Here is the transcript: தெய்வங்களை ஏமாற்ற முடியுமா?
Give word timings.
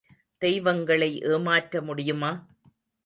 தெய்வங்களை 0.37 1.19
ஏமாற்ற 1.21 1.81
முடியுமா? 1.81 2.31